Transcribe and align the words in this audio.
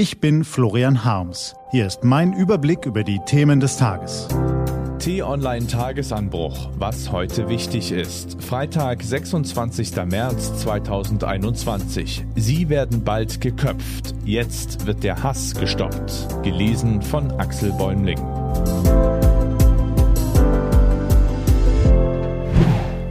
Ich 0.00 0.18
bin 0.18 0.44
Florian 0.44 1.04
Harms. 1.04 1.54
Hier 1.72 1.86
ist 1.86 2.04
mein 2.04 2.32
Überblick 2.32 2.86
über 2.86 3.04
die 3.04 3.20
Themen 3.26 3.60
des 3.60 3.76
Tages. 3.76 4.28
T-Online 4.98 5.66
Tagesanbruch, 5.66 6.70
was 6.78 7.12
heute 7.12 7.50
wichtig 7.50 7.92
ist. 7.92 8.42
Freitag, 8.42 9.02
26. 9.02 9.94
März 10.06 10.56
2021. 10.62 12.24
Sie 12.34 12.70
werden 12.70 13.04
bald 13.04 13.42
geköpft. 13.42 14.14
Jetzt 14.24 14.86
wird 14.86 15.04
der 15.04 15.22
Hass 15.22 15.52
gestoppt. 15.52 16.28
Gelesen 16.42 17.02
von 17.02 17.30
Axel 17.32 17.70
Bäumling. 17.72 18.20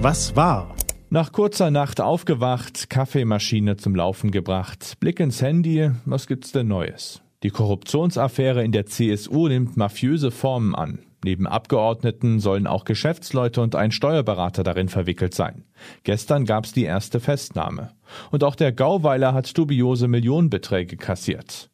Was 0.02 0.36
war? 0.36 0.76
Nach 1.12 1.32
kurzer 1.32 1.71
Nacht 1.71 2.02
aufgewacht, 2.02 2.92
Kaffeemaschine 2.92 3.78
zum 3.78 3.96
Laufen 3.96 4.30
gebracht, 4.30 4.98
Blick 5.00 5.20
ins 5.20 5.42
Handy, 5.42 5.89
was 6.05 6.28
gibt's 6.28 6.52
denn 6.52 6.68
Neues? 6.68 7.24
Die 7.42 7.50
Korruptionsaffäre 7.50 8.64
in 8.64 8.71
der 8.71 8.86
CSU 8.86 9.47
nimmt 9.47 9.75
mafiöse 9.75 10.30
Formen 10.30 10.75
an. 10.75 11.00
Neben 11.25 11.47
Abgeordneten 11.47 12.39
sollen 12.39 12.68
auch 12.68 12.86
Geschäftsleute 12.86 13.60
und 13.61 13.74
ein 13.74 13.92
Steuerberater 13.92 14.61
darin 14.61 14.88
verwickelt 14.88 15.33
sein. 15.33 15.64
Gestern 16.04 16.46
gab's 16.46 16.74
die 16.74 16.83
erste 16.83 17.19
Festnahme. 17.19 17.89
Und 18.30 18.44
auch 18.44 18.55
der 18.55 18.71
Gauweiler 18.71 19.33
hat 19.33 19.57
dubiose 19.57 20.07
Millionenbeträge 20.07 20.96
kassiert. 20.96 21.71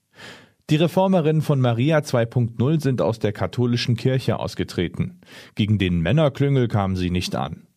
Die 0.69 0.77
Reformerinnen 0.77 1.41
von 1.41 1.59
Maria 1.59 1.97
2.0 1.97 2.81
sind 2.81 3.01
aus 3.01 3.19
der 3.19 3.33
katholischen 3.33 3.97
Kirche 3.97 4.39
ausgetreten. 4.39 5.19
Gegen 5.55 5.77
den 5.77 5.99
Männerklüngel 5.99 6.69
kamen 6.69 6.95
sie 6.95 7.09
nicht 7.09 7.35
an. 7.35 7.67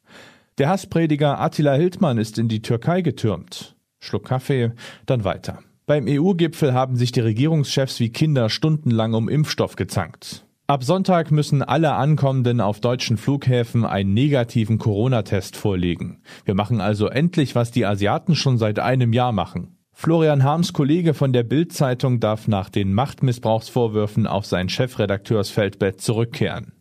Der 0.58 0.68
Hassprediger 0.70 1.40
Attila 1.40 1.74
Hildmann 1.74 2.18
ist 2.18 2.36
in 2.36 2.48
die 2.48 2.62
Türkei 2.62 3.00
getürmt. 3.00 3.76
Schluck 4.00 4.24
Kaffee, 4.24 4.72
dann 5.06 5.22
weiter. 5.22 5.60
Beim 5.86 6.06
EU-Gipfel 6.08 6.74
haben 6.74 6.96
sich 6.96 7.12
die 7.12 7.20
Regierungschefs 7.20 8.00
wie 8.00 8.10
Kinder 8.10 8.50
stundenlang 8.50 9.14
um 9.14 9.28
Impfstoff 9.28 9.76
gezankt. 9.76 10.44
Ab 10.66 10.82
Sonntag 10.82 11.30
müssen 11.30 11.62
alle 11.62 11.92
Ankommenden 11.92 12.60
auf 12.60 12.80
deutschen 12.80 13.18
Flughäfen 13.18 13.86
einen 13.86 14.12
negativen 14.14 14.78
Corona-Test 14.78 15.56
vorlegen. 15.56 16.22
Wir 16.44 16.54
machen 16.54 16.80
also 16.80 17.06
endlich, 17.06 17.54
was 17.54 17.70
die 17.70 17.86
Asiaten 17.86 18.34
schon 18.34 18.58
seit 18.58 18.80
einem 18.80 19.12
Jahr 19.12 19.32
machen. 19.32 19.78
Florian 19.92 20.42
Harms 20.42 20.72
Kollege 20.72 21.14
von 21.14 21.32
der 21.32 21.44
Bild-Zeitung 21.44 22.18
darf 22.18 22.48
nach 22.48 22.68
den 22.68 22.92
Machtmissbrauchsvorwürfen 22.92 24.26
auf 24.26 24.44
sein 24.44 24.68
Chefredakteursfeldbett 24.68 26.00
zurückkehren. 26.00 26.72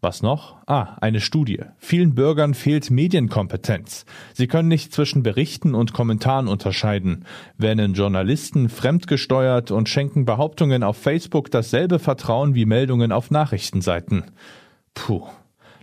Was 0.00 0.22
noch? 0.22 0.58
Ah, 0.66 0.96
eine 1.00 1.20
Studie. 1.20 1.60
Vielen 1.76 2.14
Bürgern 2.14 2.54
fehlt 2.54 2.88
Medienkompetenz. 2.88 4.04
Sie 4.32 4.46
können 4.46 4.68
nicht 4.68 4.92
zwischen 4.92 5.24
Berichten 5.24 5.74
und 5.74 5.92
Kommentaren 5.92 6.46
unterscheiden, 6.46 7.24
wählen 7.56 7.94
Journalisten 7.94 8.68
fremdgesteuert 8.68 9.72
und 9.72 9.88
schenken 9.88 10.24
Behauptungen 10.24 10.84
auf 10.84 10.96
Facebook 10.96 11.50
dasselbe 11.50 11.98
Vertrauen 11.98 12.54
wie 12.54 12.64
Meldungen 12.64 13.10
auf 13.10 13.32
Nachrichtenseiten. 13.32 14.24
Puh. 14.94 15.26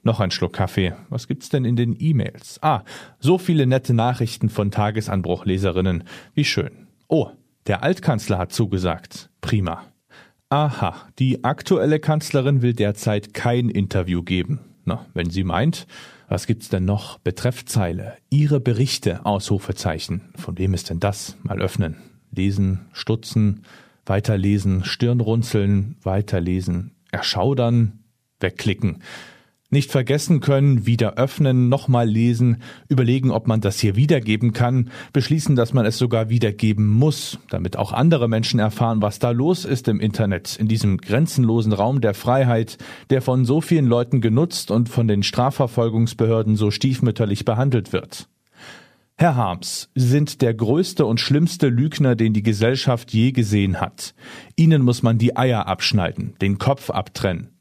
Noch 0.03 0.19
ein 0.21 0.31
Schluck 0.31 0.53
Kaffee. 0.53 0.93
Was 1.09 1.27
gibt's 1.27 1.49
denn 1.49 1.66
in 1.66 1.75
den 1.75 1.95
E-Mails? 1.99 2.59
Ah, 2.61 2.83
so 3.19 3.38
viele 3.38 3.66
nette 3.66 3.93
Nachrichten 3.93 4.49
von 4.49 4.71
Tagesanbruchleserinnen. 4.71 6.03
Wie 6.36 6.45
schön. 6.45 6.88
Oh, 7.08 7.31
der 7.67 7.83
Altkanzler 7.83 8.38
hat 8.38 8.53
zugesagt. 8.53 9.30
Prima. 9.41 9.83
Aha, 10.50 10.96
die 11.18 11.44
aktuelle 11.44 12.00
Kanzlerin 12.00 12.62
will 12.62 12.74
derzeit 12.74 13.34
kein 13.34 13.70
Interview 13.70 14.22
geben. 14.22 14.60
Na, 14.86 15.06
wenn 15.14 15.32
sie 15.32 15.44
meint, 15.44 15.88
was 16.28 16.46
gibt's 16.46 16.70
denn 16.70 16.86
noch? 16.86 17.18
Betreffzeile. 17.20 18.18
Ihre 18.30 18.60
Berichte, 18.60 19.26
Ausrufezeichen. 19.26 20.22
Von 20.36 20.58
wem 20.58 20.73
ist 20.73 20.90
denn 20.90 21.00
das? 21.00 21.36
Mal 21.42 21.62
öffnen. 21.62 21.98
Lesen, 22.32 22.86
stutzen, 22.94 23.64
weiterlesen, 24.06 24.84
Stirn 24.84 25.20
runzeln, 25.20 25.98
weiterlesen, 26.04 26.96
erschaudern, 27.12 28.04
wegklicken 28.40 29.02
nicht 29.76 29.92
vergessen 29.92 30.40
können, 30.40 30.88
wieder 30.88 31.16
öffnen, 31.18 31.70
nochmal 31.70 32.08
lesen, 32.08 32.64
überlegen, 32.89 33.30
ob 33.30 33.45
man 33.45 33.61
das 33.61 33.80
hier 33.80 33.95
wiedergeben 33.95 34.54
kann, 34.54 34.89
beschließen, 35.14 35.55
dass 35.55 35.73
man 35.73 35.86
es 35.86 35.98
sogar 35.99 36.30
wiedergeben 36.30 36.88
muss, 36.88 37.38
damit 37.49 37.77
auch 37.77 37.92
andere 37.92 38.27
Menschen 38.27 38.60
erfahren, 38.60 39.04
was 39.04 39.20
da 39.20 39.32
los 39.32 39.66
ist 39.66 39.88
im 39.88 39.99
Internet, 39.99 40.55
in 40.55 40.67
diesem 40.67 40.98
grenzenlosen 40.98 41.73
Raum 41.73 42.02
der 42.02 42.14
Freiheit, 42.14 42.77
der 43.10 43.22
von 43.22 43.45
so 43.45 43.61
vielen 43.61 43.86
Leuten 43.86 44.22
genutzt 44.22 44.72
und 44.72 44.89
von 44.89 45.08
den 45.08 45.22
Strafverfolgungsbehörden 45.22 46.55
so 46.55 46.72
stiefmütterlich 46.72 47.45
behandelt 47.45 47.94
wird. 47.94 48.30
Herr 49.17 49.38
Harms, 49.38 49.89
Sie 49.95 50.08
sind 50.08 50.42
der 50.42 50.54
größte 50.54 51.05
und 51.05 51.22
schlimmste 51.22 51.70
Lügner, 51.70 52.17
den 52.17 52.33
die 52.33 52.44
Gesellschaft 52.44 53.14
je 53.14 53.32
gesehen 53.32 53.80
hat. 53.80 54.14
Ihnen 54.58 54.82
muss 54.82 55.04
man 55.04 55.17
die 55.17 55.38
Eier 55.38 55.67
abschneiden, 55.67 56.36
den 56.42 56.58
Kopf 56.58 56.89
abtrennen. 56.89 57.55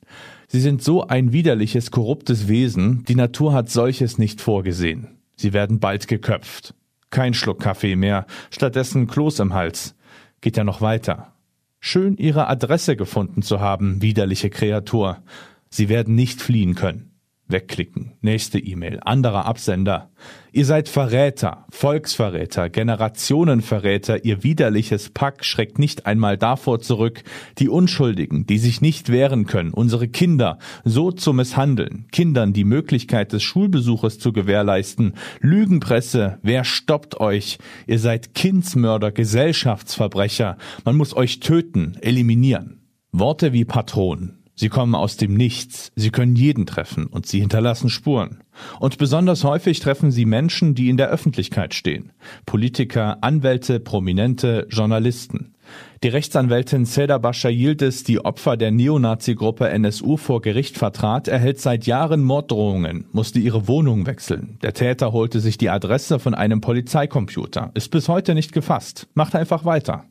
Sie 0.54 0.60
sind 0.60 0.84
so 0.84 1.04
ein 1.04 1.32
widerliches, 1.32 1.90
korruptes 1.90 2.46
Wesen, 2.46 3.02
die 3.08 3.16
Natur 3.16 3.52
hat 3.54 3.70
solches 3.70 4.18
nicht 4.18 4.40
vorgesehen. 4.40 5.18
Sie 5.34 5.52
werden 5.52 5.80
bald 5.80 6.06
geköpft. 6.06 6.74
Kein 7.10 7.34
Schluck 7.34 7.58
Kaffee 7.58 7.96
mehr, 7.96 8.24
stattdessen 8.52 9.08
Kloß 9.08 9.40
im 9.40 9.52
Hals. 9.52 9.96
Geht 10.42 10.56
ja 10.56 10.62
noch 10.62 10.80
weiter. 10.80 11.32
Schön 11.80 12.16
Ihre 12.18 12.46
Adresse 12.46 12.94
gefunden 12.94 13.42
zu 13.42 13.58
haben, 13.58 14.00
widerliche 14.00 14.48
Kreatur. 14.48 15.24
Sie 15.70 15.88
werden 15.88 16.14
nicht 16.14 16.40
fliehen 16.40 16.76
können. 16.76 17.10
Wegklicken. 17.46 18.12
Nächste 18.22 18.58
E-Mail. 18.58 19.00
Anderer 19.04 19.44
Absender. 19.44 20.10
Ihr 20.50 20.64
seid 20.64 20.88
Verräter, 20.88 21.66
Volksverräter, 21.68 22.70
Generationenverräter. 22.70 24.24
Ihr 24.24 24.42
widerliches 24.42 25.10
Pack 25.10 25.44
schreckt 25.44 25.78
nicht 25.78 26.06
einmal 26.06 26.38
davor 26.38 26.80
zurück, 26.80 27.22
die 27.58 27.68
Unschuldigen, 27.68 28.46
die 28.46 28.58
sich 28.58 28.80
nicht 28.80 29.10
wehren 29.10 29.46
können, 29.46 29.74
unsere 29.74 30.08
Kinder 30.08 30.58
so 30.84 31.12
zu 31.12 31.32
misshandeln, 31.34 32.06
Kindern 32.12 32.54
die 32.54 32.64
Möglichkeit 32.64 33.32
des 33.32 33.42
Schulbesuches 33.42 34.18
zu 34.18 34.32
gewährleisten. 34.32 35.14
Lügenpresse, 35.40 36.38
wer 36.42 36.64
stoppt 36.64 37.20
euch? 37.20 37.58
Ihr 37.86 37.98
seid 37.98 38.34
Kindsmörder, 38.34 39.12
Gesellschaftsverbrecher. 39.12 40.56
Man 40.84 40.96
muss 40.96 41.14
euch 41.14 41.40
töten, 41.40 41.98
eliminieren. 42.00 42.80
Worte 43.12 43.52
wie 43.52 43.64
Patron, 43.64 44.38
Sie 44.56 44.68
kommen 44.68 44.94
aus 44.94 45.16
dem 45.16 45.34
Nichts, 45.34 45.90
sie 45.96 46.10
können 46.10 46.36
jeden 46.36 46.66
treffen 46.66 47.06
und 47.06 47.26
sie 47.26 47.40
hinterlassen 47.40 47.90
Spuren. 47.90 48.44
Und 48.78 48.98
besonders 48.98 49.42
häufig 49.42 49.80
treffen 49.80 50.12
sie 50.12 50.26
Menschen, 50.26 50.74
die 50.76 50.88
in 50.88 50.96
der 50.96 51.08
Öffentlichkeit 51.08 51.74
stehen. 51.74 52.12
Politiker, 52.46 53.18
Anwälte, 53.22 53.80
Prominente, 53.80 54.66
Journalisten. 54.70 55.54
Die 56.02 56.08
Rechtsanwältin 56.08 56.84
Seda 56.84 57.18
Bascha 57.18 57.48
Yildiz, 57.48 58.04
die 58.04 58.24
Opfer 58.24 58.56
der 58.56 58.70
Neonazi-Gruppe 58.70 59.70
NSU 59.70 60.18
vor 60.18 60.42
Gericht 60.42 60.76
vertrat, 60.76 61.26
erhält 61.26 61.60
seit 61.60 61.86
Jahren 61.86 62.22
Morddrohungen, 62.22 63.06
musste 63.12 63.38
ihre 63.38 63.66
Wohnung 63.66 64.06
wechseln. 64.06 64.58
Der 64.62 64.74
Täter 64.74 65.12
holte 65.12 65.40
sich 65.40 65.56
die 65.56 65.70
Adresse 65.70 66.18
von 66.18 66.34
einem 66.34 66.60
Polizeicomputer, 66.60 67.70
ist 67.74 67.90
bis 67.90 68.08
heute 68.08 68.34
nicht 68.34 68.52
gefasst, 68.52 69.08
macht 69.14 69.34
einfach 69.34 69.64
weiter. 69.64 70.04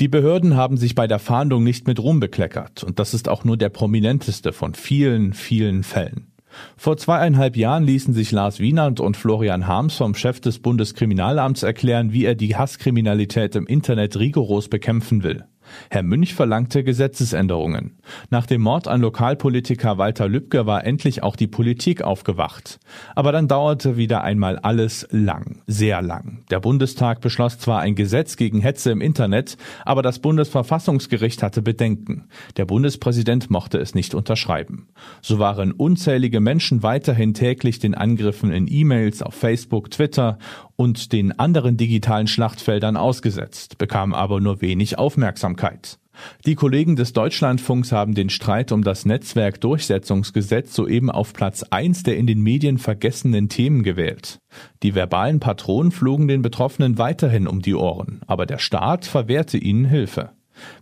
Die 0.00 0.08
Behörden 0.08 0.56
haben 0.56 0.76
sich 0.76 0.94
bei 0.94 1.06
der 1.06 1.18
Fahndung 1.18 1.62
nicht 1.62 1.86
mit 1.86 2.00
Ruhm 2.00 2.20
bekleckert, 2.20 2.82
und 2.82 2.98
das 2.98 3.14
ist 3.14 3.28
auch 3.28 3.44
nur 3.44 3.56
der 3.56 3.68
prominenteste 3.68 4.52
von 4.52 4.74
vielen, 4.74 5.32
vielen 5.32 5.82
Fällen. 5.82 6.32
Vor 6.76 6.96
zweieinhalb 6.96 7.56
Jahren 7.56 7.84
ließen 7.84 8.14
sich 8.14 8.30
Lars 8.30 8.60
Wienand 8.60 9.00
und 9.00 9.16
Florian 9.16 9.66
Harms 9.66 9.96
vom 9.96 10.14
Chef 10.14 10.40
des 10.40 10.60
Bundeskriminalamts 10.60 11.62
erklären, 11.62 12.12
wie 12.12 12.24
er 12.24 12.34
die 12.34 12.56
Hasskriminalität 12.56 13.56
im 13.56 13.66
Internet 13.66 14.16
rigoros 14.16 14.68
bekämpfen 14.68 15.22
will. 15.22 15.44
Herr 15.90 16.02
Münch 16.02 16.34
verlangte 16.34 16.84
Gesetzesänderungen. 16.84 17.98
Nach 18.30 18.46
dem 18.46 18.60
Mord 18.60 18.88
an 18.88 19.00
Lokalpolitiker 19.00 19.98
Walter 19.98 20.28
Lübcke 20.28 20.66
war 20.66 20.84
endlich 20.84 21.22
auch 21.22 21.36
die 21.36 21.46
Politik 21.46 22.02
aufgewacht. 22.02 22.78
Aber 23.14 23.32
dann 23.32 23.48
dauerte 23.48 23.96
wieder 23.96 24.22
einmal 24.22 24.58
alles 24.58 25.06
lang, 25.10 25.62
sehr 25.66 26.02
lang. 26.02 26.44
Der 26.50 26.60
Bundestag 26.60 27.20
beschloss 27.20 27.58
zwar 27.58 27.80
ein 27.80 27.94
Gesetz 27.94 28.36
gegen 28.36 28.60
Hetze 28.60 28.90
im 28.90 29.00
Internet, 29.00 29.56
aber 29.84 30.02
das 30.02 30.18
Bundesverfassungsgericht 30.18 31.42
hatte 31.42 31.62
Bedenken. 31.62 32.28
Der 32.56 32.64
Bundespräsident 32.64 33.50
mochte 33.50 33.78
es 33.78 33.94
nicht 33.94 34.14
unterschreiben. 34.14 34.88
So 35.22 35.38
waren 35.38 35.72
unzählige 35.72 36.40
Menschen 36.40 36.82
weiterhin 36.82 37.34
täglich 37.34 37.78
den 37.78 37.94
Angriffen 37.94 38.52
in 38.52 38.66
E-Mails 38.68 39.22
auf 39.22 39.34
Facebook, 39.34 39.90
Twitter 39.90 40.38
und 40.76 41.12
den 41.12 41.38
anderen 41.38 41.76
digitalen 41.76 42.26
Schlachtfeldern 42.26 42.96
ausgesetzt, 42.96 43.78
bekamen 43.78 44.14
aber 44.14 44.40
nur 44.40 44.60
wenig 44.60 44.98
Aufmerksamkeit. 44.98 45.98
Die 46.46 46.54
Kollegen 46.54 46.96
des 46.96 47.12
Deutschlandfunks 47.12 47.92
haben 47.92 48.14
den 48.14 48.30
Streit 48.30 48.72
um 48.72 48.82
das 48.82 49.04
Netzwerkdurchsetzungsgesetz 49.04 50.74
soeben 50.74 51.10
auf 51.10 51.32
Platz 51.32 51.64
eins 51.64 52.02
der 52.02 52.16
in 52.16 52.26
den 52.26 52.40
Medien 52.40 52.78
vergessenen 52.78 53.48
Themen 53.48 53.82
gewählt. 53.82 54.38
Die 54.82 54.94
verbalen 54.94 55.40
Patronen 55.40 55.92
flogen 55.92 56.28
den 56.28 56.42
Betroffenen 56.42 56.98
weiterhin 56.98 57.46
um 57.46 57.62
die 57.62 57.74
Ohren, 57.74 58.20
aber 58.26 58.46
der 58.46 58.58
Staat 58.58 59.06
verwehrte 59.06 59.58
ihnen 59.58 59.84
Hilfe. 59.84 60.30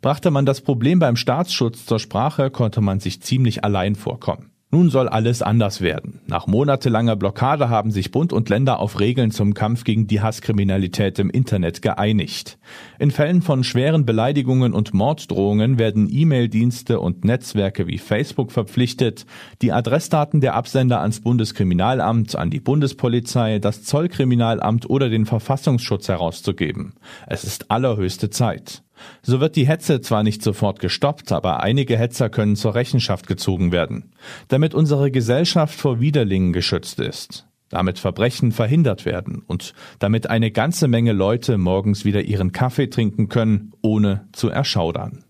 Brachte 0.03 0.31
man 0.31 0.45
das 0.45 0.61
Problem 0.61 0.99
beim 0.99 1.17
Staatsschutz 1.17 1.87
zur 1.87 1.99
Sprache, 1.99 2.51
konnte 2.51 2.83
man 2.83 3.01
sich 3.01 3.23
ziemlich 3.23 3.65
allein 3.65 3.95
vorkommen. 3.95 4.52
Nun 4.75 4.89
soll 4.89 5.07
alles 5.07 5.43
anders 5.43 5.83
werden. 5.83 6.21
Nach 6.27 6.47
monatelanger 6.47 7.15
Blockade 7.15 7.69
haben 7.69 7.91
sich 7.91 8.11
Bund 8.11 8.33
und 8.33 8.49
Länder 8.49 8.79
auf 8.79 9.01
Regeln 9.01 9.31
zum 9.31 9.53
Kampf 9.53 9.85
gegen 9.85 10.07
die 10.07 10.23
Hasskriminalität 10.23 11.19
im 11.19 11.29
Internet 11.29 11.83
geeinigt. 11.83 12.59
In 12.99 13.11
Fällen 13.11 13.43
von 13.43 13.65
schweren 13.65 14.07
Beleidigungen 14.07 14.73
und 14.73 14.95
Morddrohungen 14.95 15.79
werden 15.79 16.09
E-Mail-Dienste 16.11 17.01
und 17.01 17.23
Netzwerke 17.23 17.87
wie 17.87 17.99
Facebook 17.99 18.51
verpflichtet, 18.51 19.27
die 19.61 19.73
Adressdaten 19.73 20.41
der 20.41 20.55
Absender 20.55 21.03
ans 21.03 21.21
Bundeskriminalamt, 21.21 22.35
an 22.35 22.49
die 22.49 22.61
Bundespolizei, 22.61 23.59
das 23.59 23.83
Zollkriminalamt 23.85 24.89
oder 24.89 25.11
den 25.11 25.27
Verfassungsschutz 25.27 26.09
herauszugeben. 26.09 26.95
Es 27.27 27.45
ist 27.45 27.71
allerhöchste 27.71 28.31
Zeit. 28.31 28.83
So 29.25 29.39
wird 29.39 29.55
die 29.55 29.69
Hetze 29.69 30.01
zwar 30.01 30.25
nicht 30.25 30.43
sofort 30.43 30.81
gestoppt, 30.81 31.31
aber 31.31 31.63
einige 31.63 31.97
Hetzer 31.97 32.29
können 32.29 32.57
zur 32.57 32.75
Rechenschaft 32.75 33.29
gezogen 33.29 33.71
werden, 33.71 34.11
damit 34.49 34.75
unsere 34.75 35.13
Gesellschaft 35.13 35.79
vor 35.79 36.01
Widerlingen 36.01 36.53
geschützt 36.53 36.99
ist, 36.99 37.47
damit 37.69 38.01
Verbrechen 38.01 38.51
verhindert 38.51 39.05
werden 39.05 39.43
und 39.47 39.75
damit 40.01 40.29
eine 40.29 40.51
ganze 40.51 40.89
Menge 40.89 41.13
Leute 41.13 41.57
morgens 41.57 42.05
wieder 42.05 42.23
ihren 42.23 42.51
Kaffee 42.51 42.89
trinken 42.89 43.29
können, 43.29 43.73
ohne 43.81 44.27
zu 44.33 44.49
erschaudern. 44.49 45.25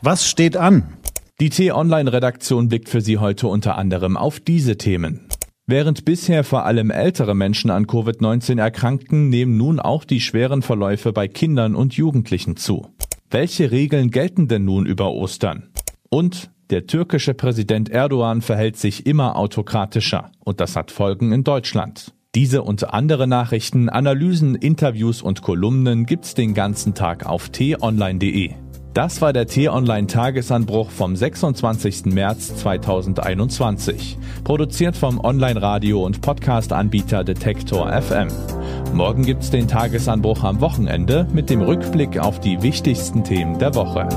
Was 0.00 0.28
steht 0.28 0.56
an? 0.56 0.94
Die 1.38 1.50
T-Online-Redaktion 1.50 2.68
blickt 2.68 2.88
für 2.88 3.00
Sie 3.00 3.18
heute 3.18 3.46
unter 3.46 3.78
anderem 3.78 4.16
auf 4.16 4.40
diese 4.40 4.76
Themen. 4.78 5.28
Während 5.66 6.04
bisher 6.04 6.42
vor 6.42 6.66
allem 6.66 6.90
ältere 6.90 7.36
Menschen 7.36 7.70
an 7.70 7.86
Covid-19 7.86 8.60
erkrankten, 8.60 9.28
nehmen 9.28 9.56
nun 9.56 9.78
auch 9.78 10.04
die 10.04 10.20
schweren 10.20 10.62
Verläufe 10.62 11.12
bei 11.12 11.28
Kindern 11.28 11.76
und 11.76 11.94
Jugendlichen 11.94 12.56
zu. 12.56 12.88
Welche 13.32 13.70
Regeln 13.70 14.10
gelten 14.10 14.46
denn 14.46 14.66
nun 14.66 14.84
über 14.84 15.10
Ostern? 15.10 15.70
Und 16.10 16.50
der 16.68 16.86
türkische 16.86 17.32
Präsident 17.32 17.88
Erdogan 17.88 18.42
verhält 18.42 18.76
sich 18.76 19.06
immer 19.06 19.36
autokratischer 19.36 20.30
und 20.40 20.60
das 20.60 20.76
hat 20.76 20.90
Folgen 20.90 21.32
in 21.32 21.42
Deutschland. 21.42 22.12
Diese 22.34 22.60
und 22.60 22.92
andere 22.92 23.26
Nachrichten, 23.26 23.88
Analysen, 23.88 24.54
Interviews 24.54 25.22
und 25.22 25.40
Kolumnen 25.40 26.04
gibt's 26.04 26.34
den 26.34 26.52
ganzen 26.52 26.92
Tag 26.92 27.24
auf 27.24 27.48
t-online.de. 27.48 28.50
Das 28.92 29.22
war 29.22 29.32
der 29.32 29.46
T-Online-Tagesanbruch 29.46 30.90
vom 30.90 31.16
26. 31.16 32.04
März 32.12 32.54
2021. 32.56 34.18
Produziert 34.44 34.94
vom 34.94 35.18
Online-Radio- 35.18 36.04
und 36.04 36.20
Podcast-Anbieter 36.20 37.24
Detektor 37.24 37.90
FM. 37.90 38.28
Morgen 38.92 39.24
gibt's 39.24 39.50
den 39.50 39.68
Tagesanbruch 39.68 40.44
am 40.44 40.60
Wochenende 40.60 41.26
mit 41.32 41.48
dem 41.48 41.62
Rückblick 41.62 42.18
auf 42.18 42.40
die 42.40 42.62
wichtigsten 42.62 43.24
Themen 43.24 43.58
der 43.58 43.74
Woche. 43.74 44.08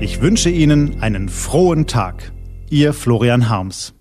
Ich 0.00 0.22
wünsche 0.22 0.48
Ihnen 0.48 1.02
einen 1.02 1.28
frohen 1.28 1.86
Tag. 1.88 2.32
Ihr 2.70 2.92
Florian 2.92 3.48
Harms. 3.48 3.97